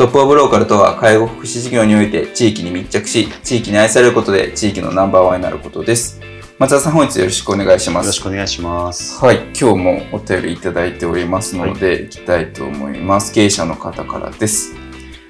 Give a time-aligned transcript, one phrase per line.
[0.00, 6.22] トップオブローカルとは介護福祉事業において地域に密着し地域に愛されることで地域のナンバーワンになることです
[6.58, 9.22] 松田さん本日よろしくお願いしますよろしくお願いします。
[9.22, 13.34] はい、今日もお便りいただいておりますので、い、きたいと思います。
[13.34, 14.74] 経営者の方からです。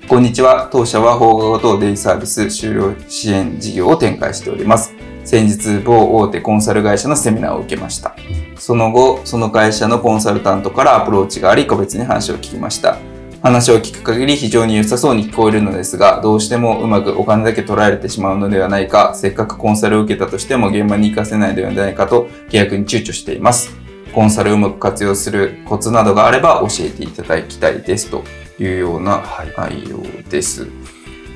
[0.06, 0.68] こんにちは。
[0.70, 4.92] 当社は放課後等デイサービス終了支援事業を展開しております。
[5.24, 8.14] 先日、某大手コンサル会社のセミナーを受けました。
[8.56, 13.09] その後、その会社のコンサルタントからアプローチがあり、個別に話を聞きました。
[13.42, 23.74] 話を聞く限り非常に良さそうに聞こえるのですが、どうしてもうまくお金だけ取られてしまうのではないか、せっかくコンサルを受けたとしても現場に活かせないのではないかと契約に躊躇しています。
[24.14, 28.24] コンサルをうまく活用するコツなどがあれば教えていただきたいですと
[28.58, 30.66] いうようなはい内容です。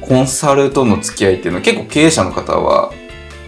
[0.00, 2.92] コンサルとの付き合いっていうのは結構経営者の方は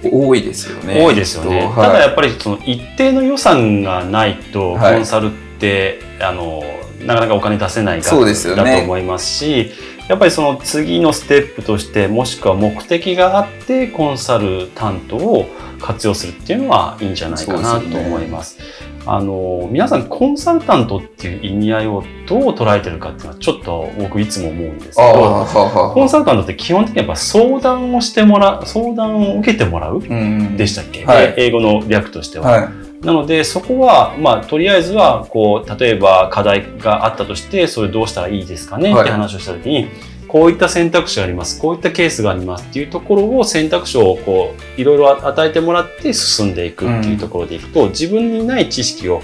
[0.02, 1.04] 多いですよね。
[1.04, 1.60] 多いですよね。
[1.60, 6.62] きっとただやはいっぱりその一定の予算がないと、はいコンサルって、あの、
[7.06, 9.70] なかなかお金出せないそうですよねだと思いますし、
[10.08, 15.46] やっぱりその次のステップとして、もしくは目的があって、コンサル担当を
[15.80, 18.58] 活用するっていうのはいいんじゃないかなと思います。
[19.04, 32.50] あの、皆さんコンサルタントっていう意味合いをどう捉えてるかっていうのはちょっと僕いつも思うんですけど、コンサルタントって基本的にやっぱ相談をしてもらう、相談を受けてもらううんでしたっけ、はいで英語の略としては。
[32.50, 32.85] はい。
[33.02, 39.02] なので、そこは、まあ、とりあえずは、こう、例えば課題があったとして、それどうしたらいいですかね、はい。
[39.02, 39.88] って話をしたときに、
[40.28, 49.22] こういった選択肢があります、こういったケースがありますっていうところを選択肢をこう、いろいろ与えてもらって進んでいくっていうところでいくと、自分にない知識を、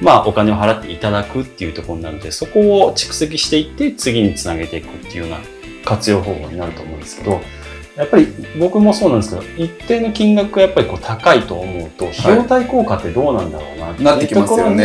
[0.00, 5.38] まあ、お金を払っていただくっていうところになるので、そこを蓄積していって、次につなげていくっていうような
[5.84, 7.40] 活用方法になると思うんですけど、
[7.98, 8.28] やっぱり
[8.60, 14.82] 僕もそうなんですけど、一定の金額がやっぱりこう高いと思うと、費用対効果ってどうなんだろうなっていうところに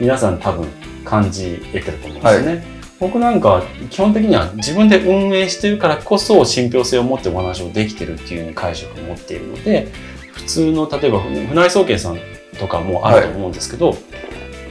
[0.00, 0.66] 皆さん多分
[1.04, 2.64] 感じ得てると思うんですよね。
[2.98, 9.88] 僕なんかは基本的には自分で運営してるからこそ信憑性を持ってお話をできてるっていう解釈を持っているので、
[10.32, 12.18] 普通の例えば船井総研さん
[12.58, 13.94] とかもあると思うんですけど、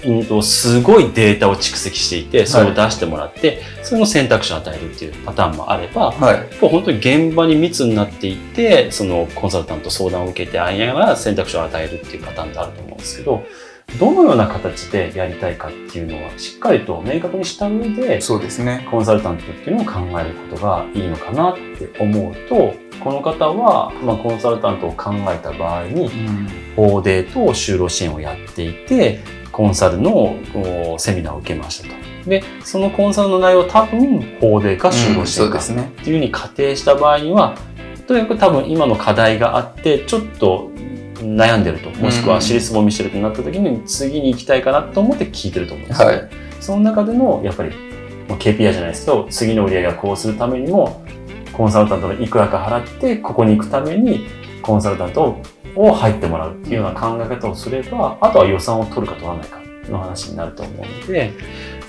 [0.05, 6.37] うんとすごいデータを蓄積していて、それを出してもらって、その選択肢を与えるっていうパターンもあれば、はい。
[6.61, 13.43] もう本当に現場に密になっていって、そのコンサルタント相談を受けて会いながら選択肢を与えるっていうパターンってあると思うんですけど、
[13.99, 18.87] どのような形でやりたいかっていうのはしっかりと明確にした上で、そうですね。
[18.89, 26.47] コンサルタントっていうのを考えることがいいのかなって思うと、この方は、まあ、コンサルタントを考えた場合に、うん。
[26.75, 29.19] 法デーと就労支援をやっていて、
[29.53, 30.35] コンサルの
[30.97, 32.29] セミナーを受けましたと。
[32.29, 35.91] で、そのコンサルの内容は多分、法デーか就労支援かそうですね。
[36.01, 37.55] っていうふうに仮定した場合には、
[38.07, 40.71] とにかく多分今の課題があって、ちょっと
[41.19, 46.29] 悩んでると、もしくは尻すぼみしてるとなった時に、次に行きたいかなと思って聞いてると思うんですよ、はい。
[46.59, 47.69] その中での、やっぱり、
[48.27, 51.03] まあ KPI じゃないですけど、次の売り上げがこうするためにも、
[51.53, 54.25] コンサルタントがいくらか払って、ここに行くために、
[54.63, 55.41] コンサルタントを
[55.75, 61.33] 入ってもらうっていうような考え方をすれば、あとは予算を取るか取らないかの話になると思うので、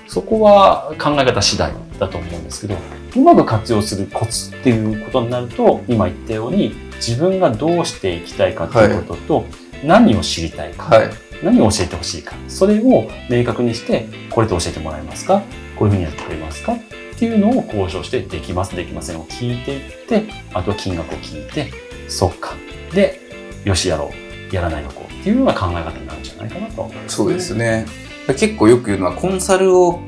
[0.06, 2.78] そこは考え方次第だと思うんですけど、
[3.16, 9.44] うまく活用するコツっていうことになると、今言ったように、自分がどうしていきたいかっていうことと、
[9.84, 11.10] 何を知りたいか、はい。
[11.42, 15.42] 何を教えてほしいか、それを明確にして、これで教えてもらえますか？
[15.76, 16.74] こういうふうにやってくれますか？
[16.74, 16.78] っ
[17.18, 21.70] ていうのを交渉して、できます、できませんを聞いていって、あとは金額を聞いて、
[22.08, 22.54] そっか。
[22.92, 23.20] で、
[23.64, 24.12] よしやろ
[24.50, 27.86] う、やらないのこうっていうような考え方になるんじゃないかなと思います、そうですね。
[28.26, 30.00] 結構よく言うのは、コンサルを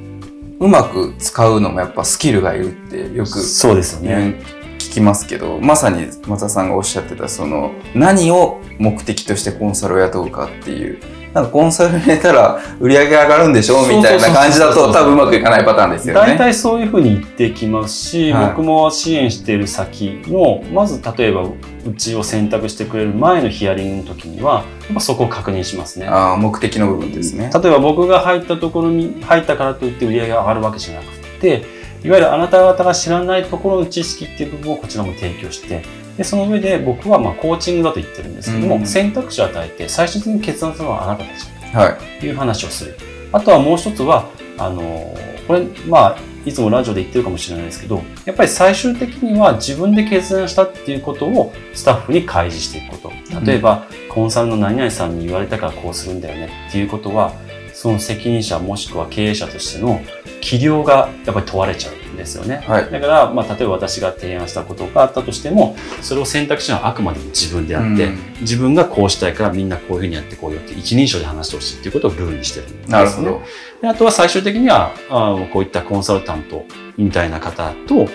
[0.58, 4.40] うまく使うのもやっぱスキルがいるってよくそうですよね。
[4.78, 10.98] 聞きますけど、まさに松田さんがおっしゃってた、その、何を目的としてコンサルを雇うかっていう、
[11.36, 16.20] なんかコンサル入れたら売り上げ上がるんでしょみたいな感じだと多分うまくいかないパターンですよね。
[16.20, 21.52] 大体そういうふうに言ってきますし、はい僕も支援している先のまず例えばう
[21.98, 26.06] ちを選択してくれる前のヒアリングの時にはやっぱそこを確認しますね。
[26.06, 27.50] ああ、目的の部分ですね。
[27.52, 31.64] 例えば僕が入ったところに入ったからといって売り上げが上がるわけじゃなくて
[32.02, 35.82] いわゆるあなた方が知らないところの知識っていう部分をこちらも提供して
[36.16, 38.86] でその上で僕はまあコーチングだと言ってるんですけども、うん。
[38.86, 42.20] 選択肢を与えて最終的に決断するのはあなたたちはい。
[42.20, 42.96] という話をする。
[43.32, 45.14] あとはもう一つはあの
[45.46, 53.16] これまあいつもラジオで言ってるかもしれないですけどやっぱり最終的には自分で決断したっていうことをスタッフに開示していくこと。
[53.44, 57.34] 例えば、コンサルの何々さんに言われたからこうするんだよねっていうことは
[57.74, 60.00] その責任者もしくは経営者としての
[60.40, 62.64] 器量がやっぱり問われちゃうんですよね。
[62.66, 62.90] はい。
[62.90, 72.92] だから、まあ、例えば私が提案したことがあったとしても、それを選択肢はあくまでも自分であって、うん自分がこうしたいからみんなこういうふうにやってこうよって一人称で話してほしいっていうことをルールにしてるんです、ね。
[72.92, 73.42] なるほど。
[73.80, 76.66] であとは最終的にはあこういったコンサルタント
[76.98, 78.06] みたいな方と、うん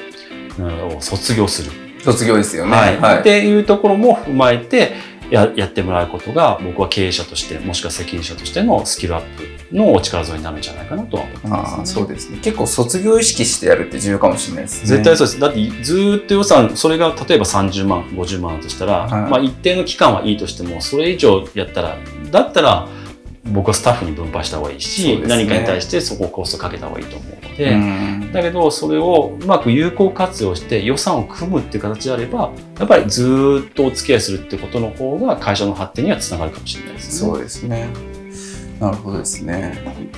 [0.99, 1.71] 卒業する、
[2.03, 2.71] 卒業ですよね。
[2.71, 3.19] はいはい。
[3.21, 4.93] っていうところも踏まえて
[5.31, 11.85] ややってもらうことが僕は経営者としてもしくは責任者としてのスキルアップのお力添えになるんじゃないかなとは思ってます、ね。
[11.85, 12.39] そうですね。
[12.41, 14.87] 結構卒業意識してやるって重要かもしれないですね。
[14.87, 15.39] 絶対そうです。
[15.39, 21.97] だってずーっと予算、それが例えば30万、50万だとしたら、はいまあ一定の期間はいいとしても、それ以上やったら、
[22.31, 22.87] だったら
[23.45, 37.29] 僕はスタッフに分配した方がいいし、ね何かに対してそこをコストかけた方がいいと思うので、うんだけどそれをうまく有効活用して予算を組むっていう形であれば、やっぱりずーっとお付き合いするってことの方が会社の発展にはつながるかもしれないですね。
[37.29, 37.89] そうですね。
[38.81, 39.77] なるほどですね。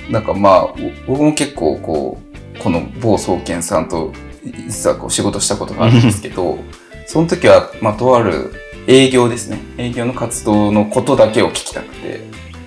[0.10, 0.76] なんかまあ、お
[1.06, 2.20] 僕も結構こ
[2.56, 4.12] う、この某総研さんと
[4.44, 6.58] 実はこう仕事したことがあるんですけど、
[7.06, 8.54] その時は、まあ、とある
[8.88, 9.60] 営業ですね。
[9.78, 12.22] 営業の活動のことだけを聞きたくて、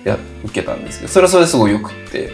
[0.07, 2.31] や、受けたんですけど、それはそれですごい良くって、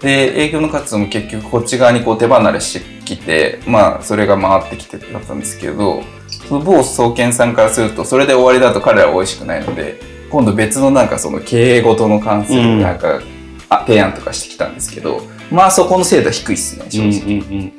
[0.00, 6.02] で、営業の活動も結局こっち側にこう手離れしてきて、まあ、それが回ってきてだったんですけど、
[6.48, 10.00] その某総研さんからすると、それで終わりだと彼らは美味しくないので、
[10.32, 13.20] 今度別のなんかその経営ごとの関するなんか、
[13.68, 15.20] あ提案とかしてきたんですけど、
[15.50, 17.72] まあそこの精度は低いっすね、正うん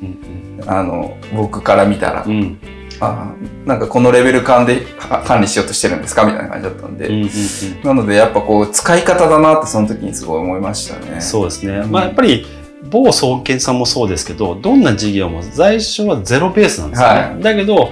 [0.58, 1.16] うん直。
[1.34, 2.58] 僕から見たら、うんうんうん
[3.00, 3.34] あ
[3.66, 7.28] なんかこのレベル感では管理しようとしてるんですかみたいな感じだったんで、うんうんうん
[7.82, 11.20] なのでやっぱこう使い方だなってその時にすごい思いましたね。
[11.20, 11.78] そうですね。
[11.78, 12.46] うんまあやっぱり、
[12.88, 17.14] 某総研さんもそうですけど、どんな事業も最初はゼロベースなんですよね。
[17.14, 17.90] はだけど、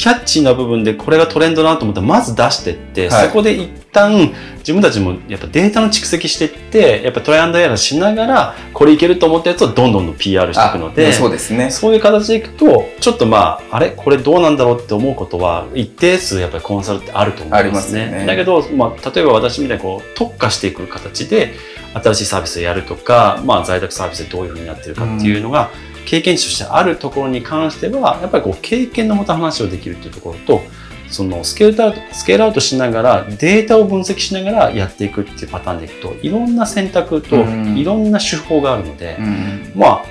[0.00, 11.70] キャッチーな部分でこれがトレンドだなと思ったらまず出してって、はいそこで一旦自分たちもやっぱデータの蓄積していって、やっぱトライアンドエラーしながら、これいけると思ったやつをどんどんどん PR していくので、あそうですね。
[11.70, 13.90] そういう形でいくと、ちょっとまあ、あれ？
[13.90, 17.58] これどうなんだろうって思うことは、一定数やっぱりコンサルってあると思いますね。
[17.58, 21.52] ありますよねだけど、まあ、例えば私みたいにこう、特化していく形で、
[21.92, 25.68] 新しいサービスをやるとか、まあ、在宅サービスでどういうふうになってるかっていうのが、
[26.04, 30.62] 経験値としてあるところに関しては、やっぱりこう、経験のもと話をできるっていうところと、
[31.08, 40.04] そのスケールアウト、スケールアウトしながら、データを分析しながらやっていくっていうパターンでいくと、いろんな選択と、うんいろんな手法があるので、うんまあ、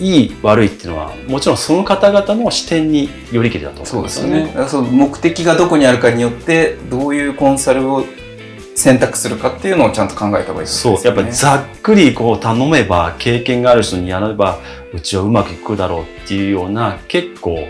[0.00, 4.52] いい悪いっていうのは、もちろんその方々の視点によりけりだとそ思うんですすよね。。
[4.54, 8.04] うでよね目的がどこにあるかによってどういうコンサルを
[8.86, 14.60] 選択するかっていうのをちゃんと考えた方がいいですそう。、やっぱりざっくりこう頼めば、経験がある人にやれば、
[14.94, 17.66] うちはうまくいくだろうっていうような、結構、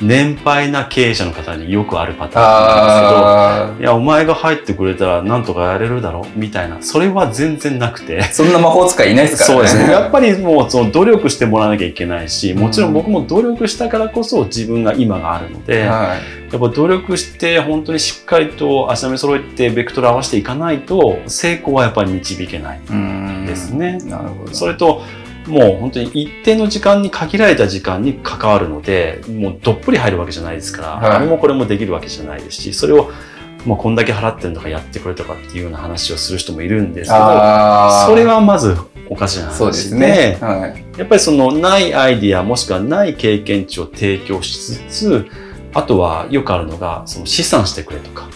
[0.00, 8.20] 年配な経営者の方によくあるパターンなんですけど、あいや、お前が入ってくれたらなんとかやれるだろうみたいな、それは全然なくて。
[8.20, 9.68] あ、そんな魔法使いいないですからね。
[9.68, 9.92] そうですね。
[9.92, 16.40] やっぱりもうその努力してもらわなきゃいけないし、もちろん僕も努力したからこそ自分が今があるので、はい。
[16.50, 23.98] やっぱ努力して本当にしっかりと足並み揃えてベクトル合わせていかないと成功はやっぱり導けないうんですね。
[23.98, 24.52] なるほど。
[24.52, 25.02] それと
[25.50, 33.10] もう本当に一定の時間に限られた時間に関わるのでもうどっぷり入るわけじゃないですから、はいあれもこれもできるわけじゃないですしそれを
[33.66, 37.24] もうこんだけ払ってるんだからやってくれとかっていうような話をする人もいるんですけど
[38.06, 38.76] それはまず
[39.10, 40.38] おかしな話でね。
[40.40, 40.98] はい。
[40.98, 45.26] やっぱりそのないアイディアもしくはない経験値を提供しつつ
[45.72, 48.28] あとはよくあるのがその試算してくれとか。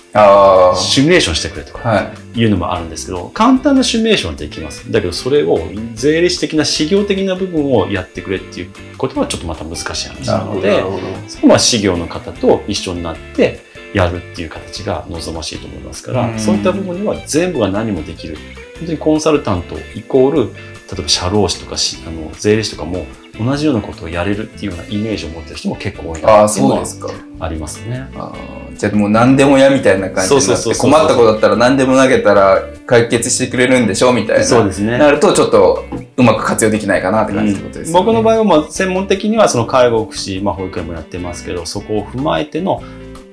[0.77, 2.41] シミュレーションしてくれとかはい。
[2.41, 4.91] いうのもあるんですけど、簡単なシミュレーションはできます。
[4.93, 5.59] だけどそれを
[5.95, 10.83] 税理士的な事業的な部分をやってくれっていうことはちょっとまた難しい話なので。
[11.29, 13.61] そこは事業の方と一緒になって
[13.93, 18.37] やるっていう形が望ましいと思いますから、うんそういった部分では全部が何もできる。
[18.79, 20.51] 本当にコンサルタントイコール、
[20.91, 23.07] 例えば社労士とかしあの税理士とかも
[23.39, 27.25] 同じようなことをやれるっていうようなイメージを持ってる人も結構多いああ、なっていうのはそうですか。
[27.41, 28.09] ありますね。
[28.15, 34.45] あーじゃあもう何でもやみたいな感じになってそうそうそうそう困ったことだったら何でも投げたら解決してくれるんでしょみたいな。
[34.45, 34.99] そうですね。
[34.99, 35.85] なるとちょっと
[36.17, 37.99] うまく活用できないかなって感じってことですね。
[37.99, 42.83] 僕の場合はまあ専門的にはその介護福祉、まあ、保育園もやってますけどそこを踏まえての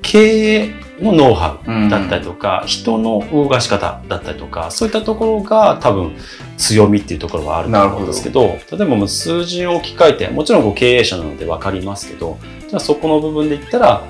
[0.02, 6.16] 経営のノウハウだったりとか、人の動かし方だったりとかそういったところが多分
[6.58, 14.04] 強みっていうところはあると思うんですけど例えばもう数字を置き換えてもちろんこう経営者なので分かりますけどじゃあそこの部分で言ったら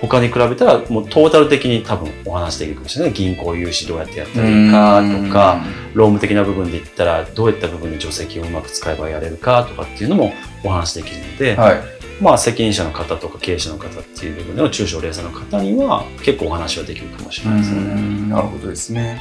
[0.00, 3.14] 他に比べたらもうトータル的に多分お話できるかもしれない。
[3.14, 10.32] 銀行融資どうやってやったらいいかとか労務的な部分で言ったらどういった部分で助成金をうまく使えばやれるかとかっていうのも
[10.62, 12.03] お話できるので、はい。
[12.20, 17.78] まあ責任者の方とか経営者の方っていう部分での中小零細の方には結構お話はできるかもしれないですね。
[17.78, 19.20] うんなるほどですね。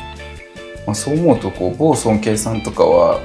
[0.86, 3.22] まあ、そう思うとこう某尊敬さんとかは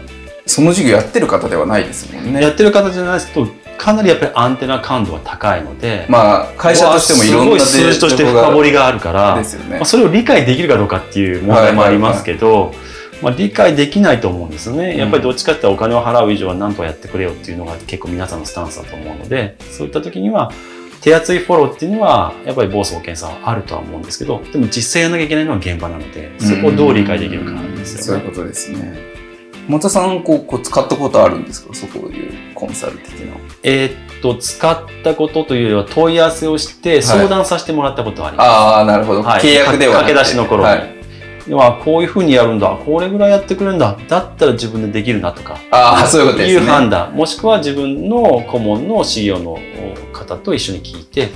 [0.47, 2.41] その授業やってる方ではないですもんね。
[2.41, 3.47] やってる方じゃないですと
[3.79, 9.85] かなりやっぱりアンテナ感度は高いので、まあ会社としてもいろんなすごい数字として深掘りがあるから、ですよねまあ、。
[9.85, 12.75] それを理解できるかどうかっていう問題もありますけど、
[13.23, 14.97] まあ、理解できないと思うんですよね。
[14.97, 20.53] やっぱりどっちかってお金を払う以上は何とかやってくれよっていうのが結構皆さんのスタンスだと思うので、そういった時には
[21.01, 28.03] 手厚いフォローっていうのはやっぱり暴走検査はあるとは思うんですけど、でも実際やらなきゃいけないのは現場なので、そこをどう理解できるかなんですよね。
[28.05, 28.97] そういうことですね。
[29.69, 31.75] 松田さんこうこう使ったことあるんですか？
[31.75, 33.37] そういうコンサル的な。
[33.63, 38.47] えーっと、使ったことというよりは問い合わせをして相談させてもらったことはあります。
[38.47, 39.23] ああ、なるほど。
[39.23, 40.98] はい契約では駆け出しの頃にはい
[41.49, 46.61] 要はこういうふうにやるんだ、これぐらいやってくれるんだ、だったら自分でできるなとか、ああ、そういうことですね。
[46.61, 49.59] いう判断、もしくは自分の顧問の CEO の
[50.13, 51.29] 方と一緒に聞いて、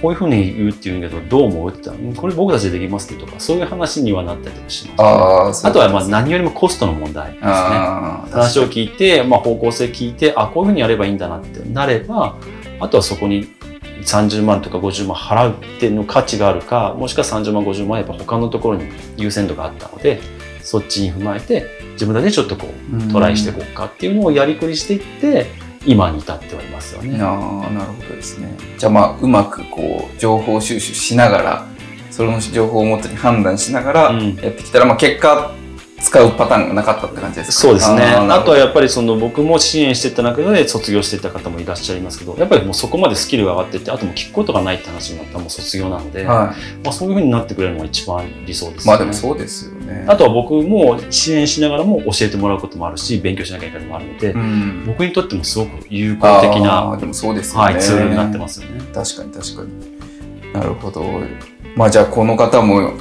[0.00, 7.50] こういうふうに言うって言うんだけど、どう思うって言ったら、うんこれ僕たちでできますねとか、そういう話にはなったりとかします、ああ、そうあとはまああ何よりもコストの問題ですね。
[7.50, 12.36] 話を聞いて、まあ、方向性聞いて、あ、こういうふうにやればいいんだなってなれば、
[12.78, 13.48] あとはそこに
[14.02, 18.86] 30万とか50万払うっていうの価値があるか、もしくは30万、50万やっぱ他のところに
[19.16, 20.20] 優先度があったので、
[20.62, 25.46] そっちに踏まえて、自分たちでちょっとこう、トライしていこうかっていうのをやりくりしていって、
[25.86, 27.18] 今に至ってはいますよね。
[27.22, 28.48] ああ、なるほどですね。
[28.76, 31.66] じゃあまあ、うまくこう、情報収集しながら、
[32.10, 35.52] その情報をもとに判断しながらうんやってきたら、まあ結果、
[35.98, 37.52] 使うパターンがなかったって感じですか？
[37.52, 38.02] そうですね。
[38.02, 48.86] あとはやっぱりその僕も支援していった中で卒業していった方もいらっしゃいますけど、やっぱりもうそこまでスキルが上がっていって、あともう聞くことがないって話になったらもう卒業なので、はまあ、そういうふうになってくれるのが一番理想ですい。
[48.88, 48.98] まあ。
[48.98, 50.04] でもそうですよね。
[50.08, 54.84] あとは僕も支援しながらも教えてもらうこともあるし、勉強しなきゃいけないのもあるので、うん。
[54.86, 57.72] 僕にとってもすごく有効的な、でもそうですよね。
[57.72, 58.80] はい、ツールになってますよね。
[58.92, 60.52] 確かに確かに。
[60.52, 61.02] なるほど。
[61.74, 62.92] まあじゃあこの方も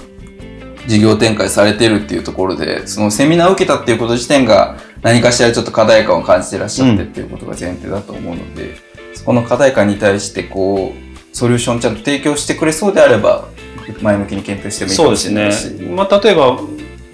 [0.88, 8.78] 事業展開されてるっていうところで、そのセミナーを受けたっていうこと自体が何かしらちょっと課題感を感じてらっしゃってっていうことが前提だと思うので、
[9.14, 13.48] そこの課題感に対してこう、ソリューションちゃんと提供してくれそうであれば、
[14.02, 15.96] 前向きに検討してもいいかもそうですねしれないし。。
[15.96, 16.60] まあ、例えば、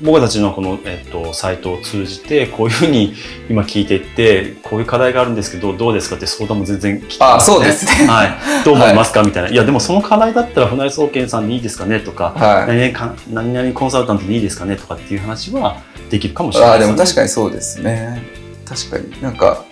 [0.01, 3.13] 僕たちのこの、えっと、サイトを通じて、こういうふうに
[3.49, 8.07] 今聞いていって、こういう課題があるんですけど、どうですかって相談も全然来てああ、ますそうですね。
[8.09, 8.31] はい。
[8.65, 9.49] どう思いますかみたいな。
[9.49, 12.93] いや、でもその課題だったら、船井総研さんでいいですかねとか、はい。
[13.31, 15.77] 何々コンサルタントでいいですかねとかっていう話は
[16.09, 16.91] できるかもしれああ、ないでね。
[16.93, 18.23] ですも確かにそうですね。
[18.65, 19.65] 確かになんか、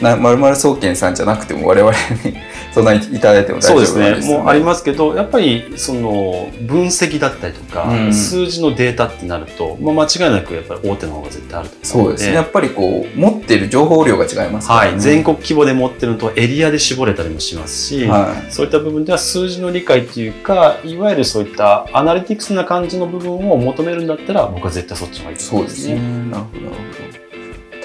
[0.00, 1.92] まるまる総研さんじゃなくても我々
[2.24, 2.36] に
[2.72, 4.10] そんなにいただいても大丈夫そうですね。
[4.10, 12.34] なんですよもうありますけど、やっぱりその分析だったりとか、うん数字のデータってなると、まあ、間違いなくやっぱり大手の方が絶対あるとそうですね。
[12.34, 14.90] やっぱりこう、持っている情報量が違いますからね。
[14.92, 25.66] はい、全国規模で持ってるのとエリアで絞れたりもしますし、はそういった部分では数字の理解っていうか、いわゆるそういったアナリティクスな感じの部分を求めるんだったら、僕は絶対そっちの方がいいとそうんでね。
[25.66, 25.94] 思ですすね。
[26.30, 27.25] なるほど、なるほど。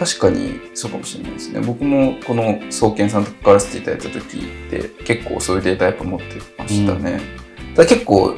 [0.01, 1.60] 確かにそうかもしれないですね。
[1.60, 6.25] 僕もこの総研さんと関わらせていただいた時って結構そういうデータやっぱ持って
[6.58, 7.22] ましたね。
[7.75, 8.36] ただ結構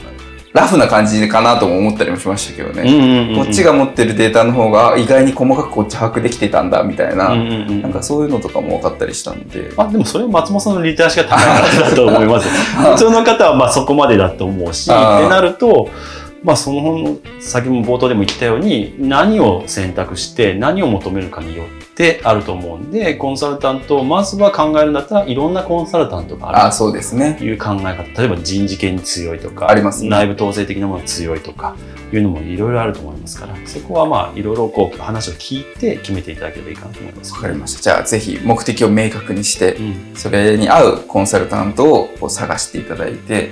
[0.51, 2.81] ラフな感じかなとも思ったりもしましたけどね。
[2.81, 9.71] うんうんうんうんこっちが持ってるデータの方が意外に細かくこっち把握できてたんだみたいな、うんうんうんなんかそういうのとかも分かったりしたんで。
[9.77, 12.49] あでもそれは松本さんのリテラシーが高いからだと思います。
[12.75, 15.89] 普通の方はまあそこまでだと思うし、ってなると、
[16.43, 27.35] まあその先も冒頭でも言ったように何を選択して何を求めるかによってあると思うんで、コンサルタントをまずは考えるんだったらいろんなコンサルタントがああるそうですね。
[27.37, 28.03] という考え方。
[28.21, 31.75] 例えば人事系に強いとか、ありますね内部統制的なものが強いとか、
[32.11, 37.33] いうのもいろいろあると思いますから、そこはまあいろいろこう話を聞いて決めていただければいいかなと思います。
[37.33, 37.81] わかりました。
[37.81, 43.51] じゃあぜひ目的を明確にして、うんそれに合うコンサルタントを探していただいて、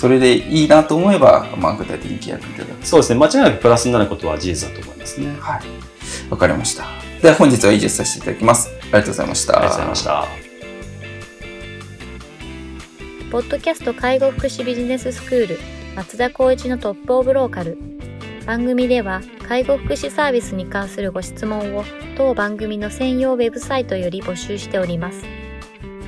[0.00, 2.86] それでいいなと思えば、まあ、具体的に契約いただく。
[2.86, 3.20] そうですね。
[3.20, 5.36] 間違いなくプラスになることは事実だと思いますね。
[5.38, 6.30] はい。
[6.30, 6.86] わかりました。
[7.20, 8.70] では本日は以上させていただきます。
[8.80, 9.58] ありがとうございました。
[9.58, 10.26] ありがとうございました。
[13.30, 15.58] ポッドキャスト介護福祉ビジネススクール
[15.94, 17.76] 松田光一のトップオブローカル
[18.46, 21.84] 番組では介護福祉サービスに関するご質問を
[22.16, 25.22] 当番組の専用ウェブサイトより募集しております